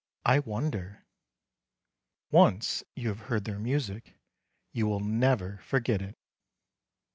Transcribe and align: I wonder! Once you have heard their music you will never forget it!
I 0.25 0.39
wonder! 0.39 1.05
Once 2.31 2.83
you 2.95 3.09
have 3.09 3.19
heard 3.19 3.45
their 3.45 3.59
music 3.59 4.15
you 4.71 4.87
will 4.87 4.99
never 4.99 5.57
forget 5.57 6.01
it! 6.01 6.17